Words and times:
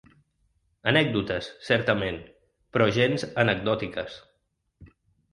Anècdotes, 0.91 1.49
certament, 1.67 2.17
però 2.77 2.87
gens 2.95 3.25
anecdòtiques. 3.43 4.17